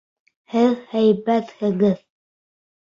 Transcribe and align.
Һеҙ 0.53 0.73
һәйбәтһегеҙ! 0.95 2.05